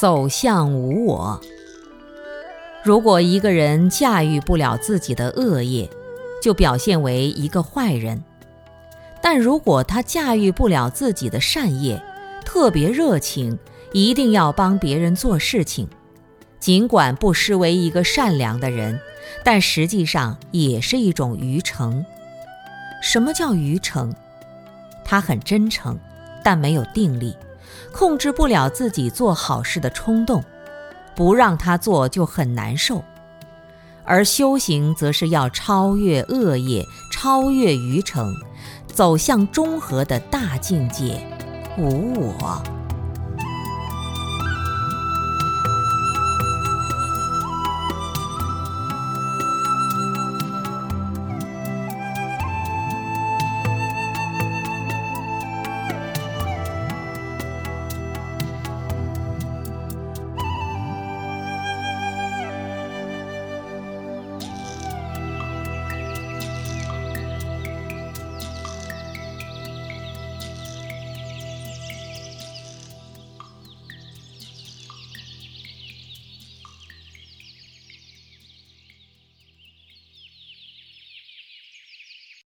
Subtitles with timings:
[0.00, 1.38] 走向无我。
[2.82, 5.90] 如果一个人驾驭不了自己的恶业，
[6.42, 8.16] 就表现为一个坏人；
[9.20, 12.02] 但如果他驾驭不了自己的善业，
[12.46, 13.58] 特别热情，
[13.92, 15.86] 一定要帮别人做事情，
[16.58, 18.98] 尽管不失为一个善良的人，
[19.44, 22.06] 但实际上也是一种愚诚。
[23.02, 24.14] 什么叫愚诚？
[25.04, 25.98] 他很真诚，
[26.42, 27.36] 但没有定力，
[27.92, 30.42] 控制不了自己做好事的冲动。
[31.16, 33.04] 不让他做就很难受，
[34.04, 38.32] 而修行则是要超越恶业，超越愚诚，
[38.86, 41.26] 走向中和的大境界——
[41.76, 42.62] 无我。